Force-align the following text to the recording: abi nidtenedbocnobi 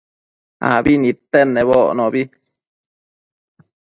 abi 0.71 0.93
nidtenedbocnobi 1.01 2.21